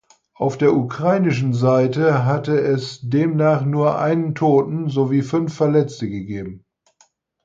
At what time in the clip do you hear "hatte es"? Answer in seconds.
2.25-3.01